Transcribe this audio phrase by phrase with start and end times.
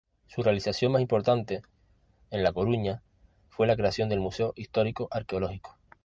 [0.25, 1.61] Su realización más importante
[2.31, 3.03] en La Coruña
[3.49, 5.77] fue la creación del Museo Histórico-Arqueológico.